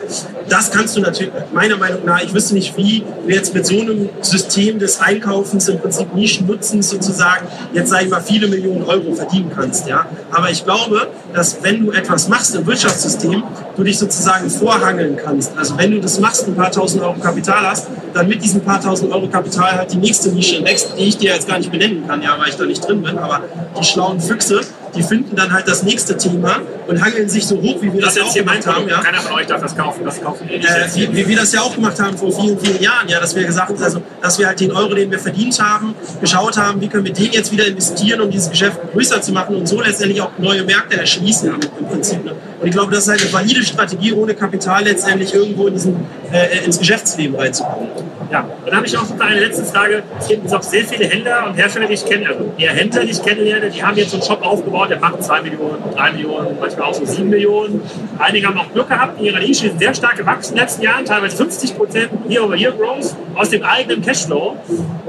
[0.48, 3.80] Das kannst du natürlich, meiner Meinung nach, ich wüsste nicht, wie du jetzt mit so
[3.80, 9.14] einem System des Einkaufens im Prinzip Nischennutzens sozusagen jetzt, sage ich mal, viele Millionen Euro
[9.14, 9.88] verdienen kannst.
[9.88, 10.06] Ja?
[10.30, 13.42] Aber ich glaube, dass wenn du etwas machst im Wirtschaftssystem,
[13.76, 15.56] du dich sozusagen vorhangeln kannst.
[15.56, 18.80] Also wenn du das machst, ein paar tausend Euro Kapital hast, dann mit diesen paar
[18.80, 22.06] tausend Euro Kapital halt die nächste Nische wächst, die ich dir jetzt gar nicht benennen
[22.06, 23.40] kann, ja, weil ich da nicht drin bin, aber
[23.80, 24.60] die schlauen Füchse,
[24.94, 28.14] die finden dann halt das nächste Thema und hangeln sich so hoch, wie wir das,
[28.14, 28.88] das ja auch gemacht haben.
[28.88, 29.00] Ja.
[29.00, 30.04] Keiner von euch darf das kaufen.
[30.04, 30.60] Das kaufen äh,
[30.94, 33.08] wie, wie, wir das ja auch gemacht haben vor vielen, vielen Jahren.
[33.08, 35.94] Ja, dass wir gesagt haben, also, dass wir halt den Euro, den wir verdient haben,
[36.20, 39.56] geschaut haben, wie können wir den jetzt wieder investieren, um dieses Geschäft größer zu machen
[39.56, 42.24] und so letztendlich auch neue Märkte erschließen im Prinzip.
[42.24, 42.32] Ne?
[42.60, 46.06] Und ich glaube, das ist halt eine valide Strategie, ohne Kapital letztendlich irgendwo in diesen,
[46.32, 47.88] äh, ins Geschäftsleben reinzukommen.
[48.30, 50.02] Ja, dann habe ich noch eine letzte Frage.
[50.18, 53.10] Es gibt auch sehr viele Händler und Hersteller, die ich kenne, also eher Händler, die
[53.10, 56.56] ich kennenlerne, die haben jetzt so einen Shop aufgebaut, der macht 2 Millionen, 3 Millionen,
[56.60, 57.82] manchmal auch so 7 Millionen.
[58.18, 60.82] Einige haben auch Glück gehabt in ihrer Nische, sind sehr stark gewachsen in den letzten
[60.82, 64.56] Jahren, teilweise 50 Prozent Year-over-Year-Growth aus dem eigenen Cashflow.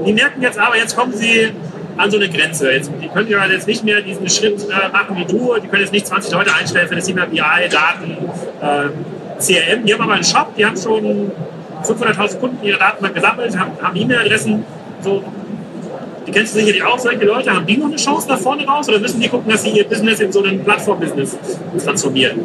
[0.04, 1.52] Die merken jetzt aber, jetzt kommen sie
[1.96, 2.70] an so eine Grenze.
[2.70, 5.82] Jetzt, die können ja jetzt nicht mehr diesen Schritt äh, machen wie du, die können
[5.82, 8.16] jetzt nicht 20 Leute einstellen für das Thema BI, Daten,
[8.60, 9.84] äh, CRM.
[9.84, 11.32] Die haben aber einen Shop, die haben schon
[11.90, 14.64] 500.000 Kunden ihre Datenbank gesammelt, haben, haben E-Mail-Adressen,
[15.00, 15.22] so
[16.26, 18.88] die kennst du sicherlich auch, solche Leute, haben die noch eine Chance nach vorne raus
[18.88, 21.36] oder müssen die gucken, dass sie ihr Business in so ein Plattform-Business
[21.84, 22.40] transformieren?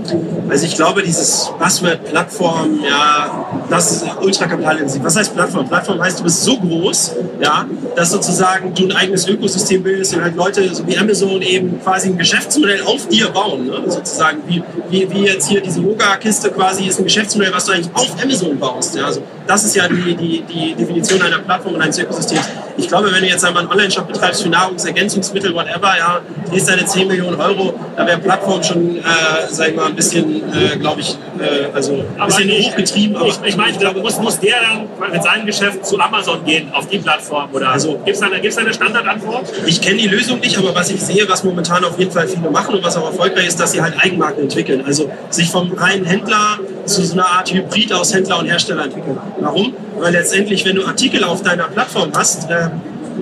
[0.49, 5.03] Also ich glaube, dieses Passwort Plattform, ja, das ist ultra kapitalintensiv.
[5.03, 5.67] Was heißt Plattform?
[5.67, 7.65] Plattform heißt, du bist so groß, ja,
[7.95, 12.09] dass sozusagen du ein eigenes Ökosystem bildest und halt Leute so wie Amazon eben quasi
[12.09, 13.81] ein Geschäftsmodell auf dir bauen, ne?
[13.87, 17.89] sozusagen wie, wie, wie jetzt hier diese Yoga-Kiste quasi ist ein Geschäftsmodell, was du eigentlich
[17.95, 18.95] auf Amazon baust.
[18.95, 19.05] Ja?
[19.05, 22.47] Also das ist ja die, die, die Definition einer Plattform und eines Ökosystems.
[22.77, 26.85] Ich glaube, wenn du jetzt einmal ein Online-Shop betreibst für Nahrungsergänzungsmittel, whatever, ja, drehst deine
[26.85, 29.01] 10 Millionen Euro, da wäre Plattform schon, äh,
[29.49, 33.17] sag ich mal, ein bisschen, äh, glaube ich, äh, also ein bisschen ich, hochgetrieben.
[33.25, 36.87] Ich, ich meine, da muss, muss der dann mit seinem Geschäft zu Amazon gehen, auf
[36.87, 37.49] die Plattform?
[37.53, 39.51] Oder also, gibt es da, eine, eine Standardantwort?
[39.65, 42.49] Ich kenne die Lösung nicht, aber was ich sehe, was momentan auf jeden Fall viele
[42.49, 44.83] machen und was auch erfolgreich ist, dass sie halt Eigenmarken entwickeln.
[44.85, 49.17] Also sich vom reinen Händler zu so einer Art Hybrid aus Händler und Hersteller entwickeln.
[49.39, 49.73] Warum?
[49.97, 52.69] Weil letztendlich, wenn du Artikel auf deiner Plattform hast, äh,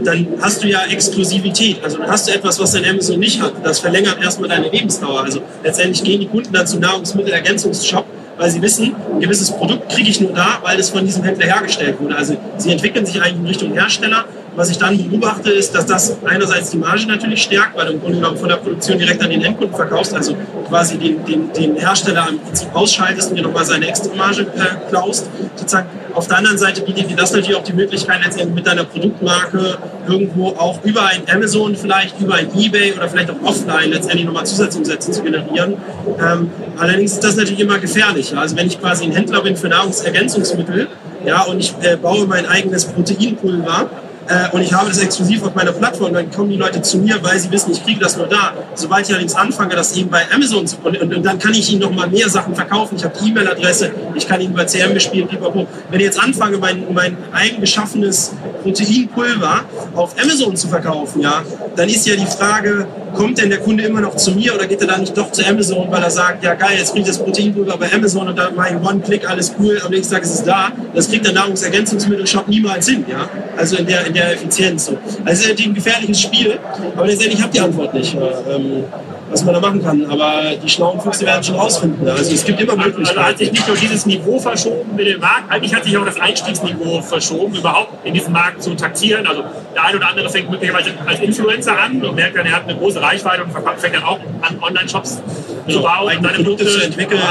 [0.06, 1.84] dann hast du ja Exklusivität.
[1.84, 3.54] Also dann hast du etwas, was dein Amazon nicht hat.
[3.64, 5.24] Das verlängert erstmal deine Lebensdauer.
[5.24, 8.06] Also letztendlich gehen die Kunden dann zum Nahrungsmittelergänzungsshop,
[8.38, 11.46] weil sie wissen, ein gewisses Produkt kriege ich nur da, weil es von diesem Händler
[11.46, 12.16] hergestellt wurde.
[12.16, 14.26] Also sie entwickeln sich eigentlich in Richtung Hersteller
[14.60, 18.02] was ich dann beobachte, ist, dass das einerseits die Marge natürlich stärkt, weil du im
[18.02, 20.36] Grunde genommen von der Produktion direkt an den Endkunden verkaufst, also
[20.68, 24.90] quasi den, den, den Hersteller im Prinzip ausschaltest und dir nochmal seine extra Marge äh,
[24.90, 25.30] klaust.
[25.56, 25.88] Sozusagen.
[26.14, 29.78] Auf der anderen Seite bietet dir das natürlich auch die Möglichkeit, letztendlich mit deiner Produktmarke
[30.10, 34.46] irgendwo auch über ein Amazon vielleicht, über ein Ebay oder vielleicht auch offline letztendlich nochmal
[34.46, 35.78] Zusatzumsätze zu generieren.
[36.20, 38.36] Ähm, allerdings ist das natürlich immer gefährlich.
[38.36, 40.90] Also wenn ich quasi ein Händler bin für Nahrungsergänzungsmittel,
[41.26, 43.90] ja, und ich äh, baue mein eigenes Proteinpulver,
[44.30, 47.18] äh, und ich habe das exklusiv auf meiner Plattform, dann kommen die Leute zu mir,
[47.24, 48.54] weil sie wissen, ich kriege das nur da.
[48.76, 51.82] Sobald ich allerdings anfange, das eben bei Amazon zu und, und, dann kann ich ihnen
[51.82, 52.96] noch mal mehr Sachen verkaufen.
[52.96, 55.68] Ich habe die E-Mail-Adresse, ich kann ihnen über CM bespielen, pipapo.
[55.90, 59.62] Wenn ich jetzt anfange, mein, mein eigen geschaffenes Proteinpulver
[59.96, 61.42] auf Amazon zu verkaufen, ja,
[61.76, 64.82] dann ist ja die Frage, kommt denn der Kunde immer noch zu mir oder geht
[64.82, 67.18] er dann nicht doch zu Amazon, weil er sagt, ja geil, jetzt kriege ich das
[67.18, 70.44] Proteinpulver bei Amazon und dann mache ich One-Click, alles cool, am nächsten Tag ist es
[70.44, 70.72] da.
[70.94, 73.30] Das kriegt der Nahrungsergänzungsmittel-Shop niemals hin, ja.
[73.58, 74.86] Also in der, in der Effizienz.
[74.86, 74.98] So.
[75.26, 76.60] Also es ist ein gefährliches Spiel,
[76.96, 78.16] aber letztendlich habe die Antwort nicht.
[78.16, 78.84] Ähm,
[79.30, 80.06] was man da machen kann.
[80.10, 82.08] Aber die schlauen Füchse werden schon rausfinden.
[82.08, 83.20] Also es gibt immer also, Möglichkeiten.
[83.20, 86.06] Also hat sich nicht nur dieses Niveau verschoben mit dem Markt, eigentlich hat sich auch
[86.06, 89.26] das Einstiegsniveau verschoben, überhaupt in diesem Markt zu taktieren.
[89.28, 92.64] Also der eine oder andere fängt möglicherweise als Influencer an und merkt dann, er hat
[92.64, 95.22] eine große Reichweite und fängt dann auch an, Online-Shops
[95.68, 97.22] zu bauen, seine Produkte zu entwickeln.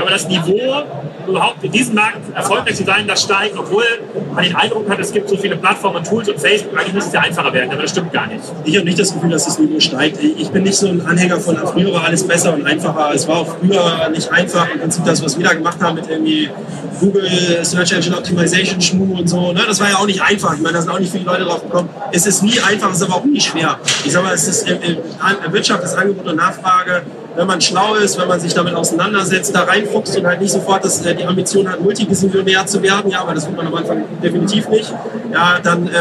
[0.00, 0.84] Aber das Niveau
[1.28, 3.84] überhaupt in diesem Markt erfolgreich zu sein, das steigt, obwohl
[4.34, 7.08] man den Eindruck hat, es gibt so viele Plattformen und Tools und Facebook, eigentlich müsste
[7.08, 8.42] es ja einfacher werden, aber das stimmt gar nicht.
[8.64, 10.18] Ich habe nicht das Gefühl, dass das Niveau steigt.
[10.22, 13.12] Ich bin nicht so ein Anhänger von, früher war alles besser und einfacher.
[13.14, 14.68] Es war auch früher nicht einfach.
[14.72, 16.50] Im Prinzip das, was wir da gemacht haben mit irgendwie
[17.00, 17.28] Google
[17.62, 19.62] Search Engine Optimization Schmu und so, ne?
[19.66, 20.54] das war ja auch nicht einfach.
[20.54, 21.88] Ich meine, da sind auch nicht viele Leute drauf gekommen.
[22.12, 23.78] Es ist nie einfach, es ist aber auch nie schwer.
[24.04, 24.96] Ich sage mal, es ist äh,
[25.50, 27.02] Wirtschaft ist Angebot und Nachfrage
[27.36, 30.84] wenn man schlau ist, wenn man sich damit auseinandersetzt, da reinfuchst und halt nicht sofort
[30.84, 34.04] das, äh, die Ambition hat, Multimillionär zu werden, ja, aber das wird man am Anfang
[34.22, 34.92] definitiv nicht,
[35.32, 35.92] ja, dann, äh,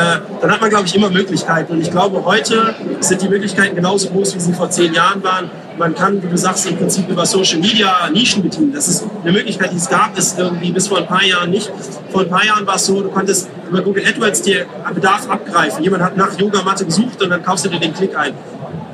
[0.41, 1.74] dann hat man, glaube ich, immer Möglichkeiten.
[1.74, 5.50] Und ich glaube, heute sind die Möglichkeiten genauso groß, wie sie vor zehn Jahren waren.
[5.78, 8.74] Man kann, wie du sagst, im Prinzip über Social Media Nischen bedienen.
[8.74, 11.72] Das ist eine Möglichkeit, die es gab, ist irgendwie bis vor ein paar Jahren nicht.
[12.12, 15.84] Vor ein paar Jahren war es so, du konntest über Google AdWords dir Bedarf abgreifen.
[15.84, 18.34] Jemand hat nach Yogamatte gesucht und dann kaufst du dir den Klick ein.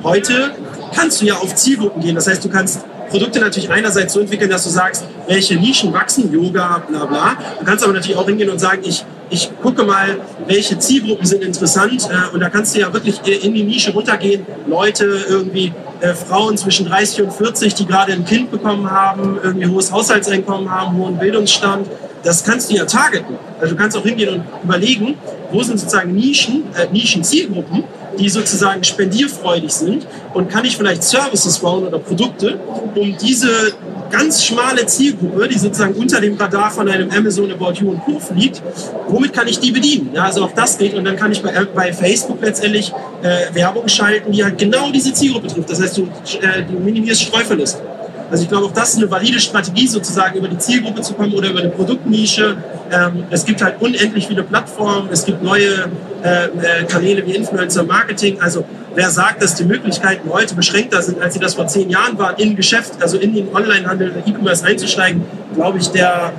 [0.04, 0.52] Heute
[0.94, 2.14] kannst du ja auf Zielgruppen gehen.
[2.14, 6.32] Das heißt, du kannst Produkte natürlich einerseits so entwickeln, dass du sagst, welche Nischen wachsen,
[6.32, 7.36] Yoga, bla bla.
[7.58, 11.42] Du kannst aber natürlich auch hingehen und sagen, ich, ich gucke mal, welche Zielgruppen sind
[11.42, 12.08] interessant.
[12.10, 14.46] Äh, und da kannst du ja wirklich in die Nische runtergehen.
[14.66, 19.66] Leute, irgendwie äh, Frauen zwischen 30 und 40, die gerade ein Kind bekommen haben, irgendwie
[19.66, 21.88] hohes Haushaltseinkommen haben, hohen Bildungsstand.
[22.22, 23.36] Das kannst du ja targeten.
[23.60, 25.16] Also du kannst auch hingehen und überlegen,
[25.50, 27.84] wo sind sozusagen Nischen, äh, Nischen-Zielgruppen,
[28.18, 32.58] die sozusagen spendierfreudig sind und kann ich vielleicht Services bauen oder Produkte,
[32.94, 33.72] um diese
[34.10, 38.18] ganz schmale Zielgruppe, die sozusagen unter dem Radar von einem Amazon About You und Co.
[38.18, 38.62] fliegt,
[39.08, 40.10] womit kann ich die bedienen?
[40.14, 43.88] Ja, also auch das geht und dann kann ich bei, bei Facebook letztendlich äh, Werbung
[43.88, 45.70] schalten, die halt genau diese Zielgruppe trifft.
[45.70, 47.80] Das heißt, du, äh, du minimierst Streuverlust.
[48.30, 51.32] Also ich glaube, auch das ist eine valide Strategie, sozusagen über die Zielgruppe zu kommen
[51.32, 52.56] oder über eine Produktnische.
[52.90, 55.88] Ähm, es gibt halt unendlich viele Plattformen, es gibt neue
[56.22, 58.40] äh, äh, Kanäle wie Influencer Marketing.
[58.40, 58.64] Also
[58.94, 62.36] wer sagt, dass die Möglichkeiten heute beschränkter sind, als sie das vor zehn Jahren waren,
[62.36, 65.22] in Geschäft, also in den Onlinehandel, E-Commerce einzusteigen,
[65.54, 66.32] glaube ich, der,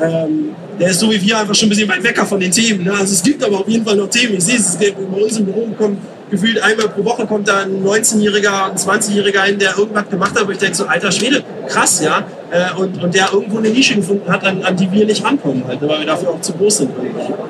[0.00, 2.84] ähm, der ist so wie wir einfach schon ein bisschen weit weg von den Themen.
[2.84, 2.92] Ne?
[2.92, 4.34] Also es gibt aber auf jeden Fall noch Themen.
[4.34, 5.98] Ich sehe es, bei uns im Büro kommen
[6.30, 10.46] gefühlt einmal pro Woche kommt da ein 19-Jähriger, ein 20-Jähriger hin, der irgendwas gemacht hat,
[10.46, 12.24] wo ich denke so, alter Schwede, krass, ja.
[12.50, 15.64] Äh, und, und der irgendwo eine Nische gefunden hat, an, an die wir nicht rankommen,
[15.66, 16.90] halt, weil wir dafür auch zu groß sind.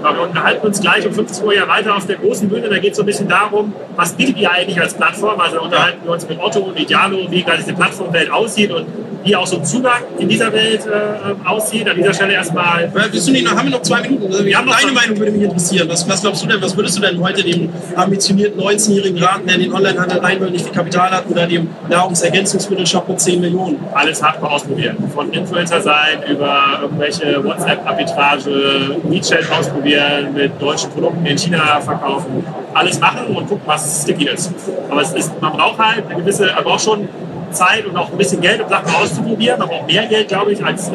[0.02, 2.68] Ja, wir unterhalten uns gleich um 15 Uhr ja weiter auf der großen Bühne.
[2.68, 5.40] Da geht es so ein bisschen darum, was bietet ihr eigentlich als Plattform?
[5.40, 8.86] Also unterhalten wir uns mit Otto und Idealo, wie gerade diese Plattformwelt aussieht und
[9.28, 11.86] wie auch so ein Zugang in dieser Welt äh, aussieht.
[11.86, 12.90] An dieser Stelle erstmal.
[12.94, 14.26] Willst du nicht noch, haben wir noch zwei Minuten?
[14.26, 15.88] Also, Wir haben noch Deine Meinung würde mich interessieren.
[15.90, 19.56] Was, was glaubst du denn, was würdest du denn heute dem ambitionierten 19-jährigen raten, der
[19.56, 23.78] in den Onlinehandel rein will, nicht viel Kapital hat, oder dem Nahrungsergänzungsmittelshop mit 10 Millionen?
[23.92, 24.96] alles hardcore ausprobieren.
[25.12, 32.44] Von Influencer sein über irgendwelche WhatsApp-Arbitrage, WeChat ausprobieren, mit deutschen Produkten in China verkaufen.
[32.72, 34.52] Alles machen und gucken, was sticky ist.
[34.88, 37.08] Aber es ist, man braucht halt eine gewisse, man braucht schon
[37.50, 39.58] Zeit und auch ein bisschen Geld, um Sachen auszuprobieren.
[39.58, 40.94] Man braucht mehr Geld, glaube ich, als, äh,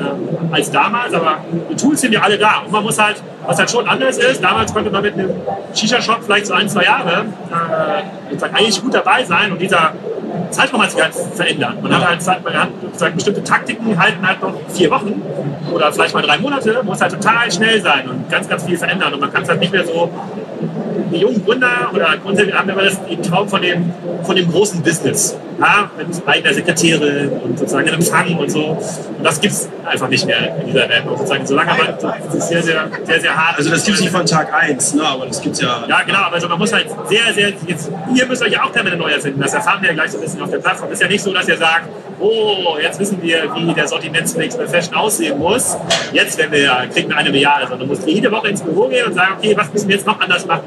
[0.51, 1.13] als damals.
[1.13, 1.37] Aber
[1.69, 2.63] die Tools sind ja alle da.
[2.65, 5.31] Und man muss halt, was halt schon anders ist, damals konnte man mit einem
[5.73, 9.51] Shisha-Shop vielleicht so ein, zwei Jahre äh, eigentlich gut dabei sein.
[9.51, 9.93] Und dieser
[10.51, 11.81] Zeitraum hat sich halt verändert.
[11.81, 15.21] Man hat halt Zeit, man hat sozusagen bestimmte Taktiken halten halt noch vier Wochen
[15.73, 19.13] oder vielleicht mal drei Monate, muss halt total schnell sein und ganz, ganz viel verändern.
[19.13, 20.09] Und man kann es halt nicht mehr so,
[21.11, 23.91] die jungen Gründer oder grundsätzlich haben immer das den Traum von dem,
[24.23, 25.37] von dem großen Business.
[25.59, 28.77] Ja, mit eigener Sekretärin und sozusagen einem Empfang und so.
[29.17, 31.05] Und das gibt es einfach nicht mehr in dieser Welt.
[31.05, 33.57] Und sozusagen, solange man das ist sehr, sehr, sehr, sehr hart.
[33.57, 35.03] Also das gibt es nicht von Tag 1, ne?
[35.03, 35.85] aber das gibt es ja.
[35.87, 38.71] Ja, genau, aber also man muss halt sehr, sehr, jetzt, ihr müsst euch ja auch
[38.71, 39.41] permanent neu erfinden.
[39.41, 40.89] Das erfahren wir ja gleich so ein bisschen auf der Plattform.
[40.89, 41.87] Es ist ja nicht so, dass ihr sagt,
[42.19, 45.77] oh, jetzt wissen wir, wie der Sortimentsmix bei Fashion aussehen muss.
[46.11, 47.67] Jetzt werden wir, kriegen wir eine Milliarde.
[47.67, 50.19] Sondern musst jede Woche ins Büro gehen und sagen, okay, was müssen wir jetzt noch
[50.19, 50.63] anders machen,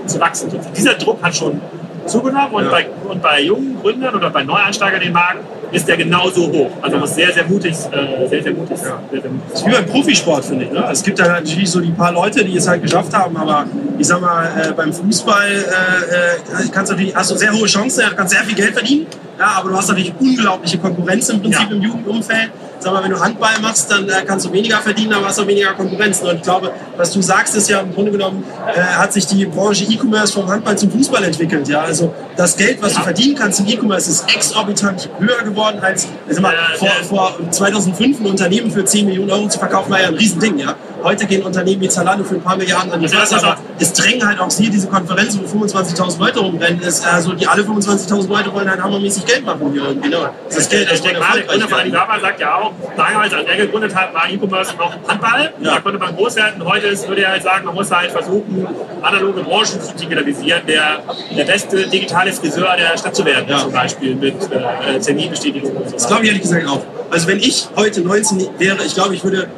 [0.00, 0.50] um zu wachsen.
[0.50, 1.60] Und dieser Druck hat schon
[2.06, 2.70] zugenommen und, Ja.
[2.70, 5.38] bei, und bei jungen Gründern oder bei Neueinsteigern in den Markt
[5.72, 6.70] ist der genauso hoch.
[6.82, 9.70] Also muss sehr, sehr mutig, äh, sehr, sehr mutig, sehr, sehr mutig Das ist wie
[9.72, 10.70] beim Profisport, finde ich.
[10.70, 10.84] Ne?
[10.90, 13.66] Es gibt da natürlich so die paar Leute, die es halt geschafft haben, aber
[13.98, 17.66] ich sag mal, äh, beim Fußball äh, äh, kannst du natürlich, hast du sehr hohe
[17.66, 19.06] Chancen, du kannst sehr viel Geld verdienen,
[19.38, 21.76] ja, aber du hast natürlich unglaubliche Konkurrenz im Prinzip Ja.
[21.76, 22.50] im Jugendumfeld.
[22.84, 25.46] Sag mal, wenn du Handball machst, dann äh, kannst du weniger verdienen, aber hast auch
[25.46, 26.20] weniger Konkurrenz.
[26.20, 28.44] Und ich glaube, was du sagst, ist ja im Grunde genommen,
[28.74, 31.66] äh, hat sich die Branche E-Commerce vom Handball zum Fußball entwickelt.
[31.66, 31.80] Ja?
[31.80, 36.42] Also das Geld, was du verdienen kannst im E-Commerce, ist exorbitant höher geworden als also
[36.42, 37.38] mal, Ja, vor, ja.
[37.38, 40.58] vor 2005 ein Unternehmen für 10 Millionen Euro zu verkaufen, war ja ein Riesending.
[40.58, 40.74] Ja?
[41.04, 44.26] Heute gehen Unternehmen wie Zalando für ein paar Milliarden an die Börse, aber es drängen
[44.26, 46.80] halt auch hier diese Konferenzen, wo 25.000 Leute rumrennen.
[46.80, 49.86] Ist, also die alle 25.000 Leute wollen halt hammermäßig Geld machen hier.
[49.86, 51.78] Und genau, das ist Geld, Ich das denke wollen mal, der Gründer von.
[51.78, 55.52] Alibaba sagt ja auch, damals, als er gegründet hat, war E-Commerce noch Handball.
[55.60, 55.74] Ja.
[55.74, 56.64] Da konnte man groß werden.
[56.64, 58.66] Heute ist, würde er halt sagen, man muss halt versuchen,
[59.02, 60.62] analoge Branchen zu digitalisieren.
[60.66, 61.00] Der,
[61.36, 63.58] der beste digitale Friseur der Stadt zu werden, Ja.
[63.58, 65.94] zum Beispiel mit äh, Terminbestätigung und so.
[65.96, 66.80] Das glaube ich ehrlich gesagt auch.
[67.10, 69.48] Also wenn ich heute 19 wäre, ich glaube, ich würde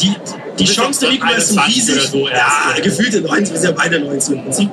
[0.00, 0.14] die,
[0.58, 2.10] die Chance der E-Commerce sind 21 riesig.
[2.10, 4.70] so ja, gefühlte 19, wir sind ja beide 19 im Prinzip.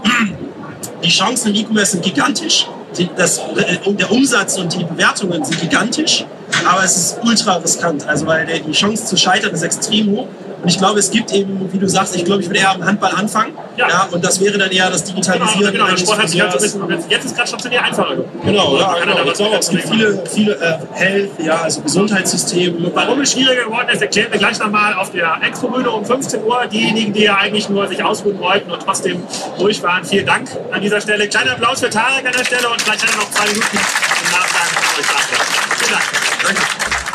[1.03, 2.67] Die Chancen im E-Commerce sind gigantisch.
[3.15, 6.25] Das, äh, der Umsatz und die Bewertungen sind gigantisch,
[6.65, 8.07] aber es ist ultra riskant.
[8.07, 10.27] Also weil der, die Chance zu scheitern ist extrem hoch.
[10.61, 12.83] Und ich glaube, es gibt eben, wie du sagst, ich glaube, ich würde eher am
[12.85, 13.53] Handball anfangen.
[13.77, 14.09] Ja.
[14.11, 15.71] und das wäre dann eher das Genau, Digitalisieren.
[15.73, 18.41] genau, eines Sport hat sich halt so ein bisschen, jetzt ist gerade stationär einfacher geworden.
[18.43, 19.23] Genau, ja, genau.
[19.25, 22.91] Ich glaube, es gibt viele, viele äh, Health, ja, also Gesundheitssystem.
[22.93, 26.65] Warum es schwieriger geworden ist, erklären wir gleich nochmal auf der Expo-Bühne um 15 Uhr.
[26.71, 29.23] Diejenigen, die ja eigentlich nur sich ausruhen wollten und trotzdem
[29.57, 31.27] durch waren, vielen Dank an dieser Stelle.
[31.27, 34.31] Kleiner Applaus für Tarek an der Stelle und vielleicht hat er noch zwei Minuten im
[34.31, 34.69] Nachgang.
[35.77, 36.03] Vielen Dank.
[36.43, 37.08] Danke.